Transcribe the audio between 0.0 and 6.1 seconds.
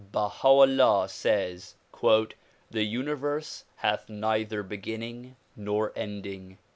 Bah A 'Ullah says "the universe hath neither beginning nor